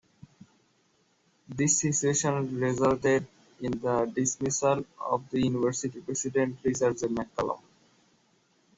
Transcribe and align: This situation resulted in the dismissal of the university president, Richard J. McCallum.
This 1.47 1.77
situation 1.79 2.59
resulted 2.59 3.27
in 3.59 3.73
the 3.73 4.11
dismissal 4.15 4.83
of 4.99 5.29
the 5.29 5.41
university 5.43 6.01
president, 6.01 6.57
Richard 6.63 6.97
J. 6.97 7.05
McCallum. 7.05 7.61